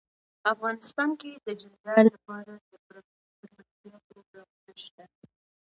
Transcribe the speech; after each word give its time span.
افغانستان 0.53 1.09
کې 1.21 1.31
د 1.45 1.47
جلګه 1.61 1.93
لپاره 2.13 2.53
دپرمختیا 2.71 3.95
پروګرامونه 4.07 4.73
شته. 4.85 5.05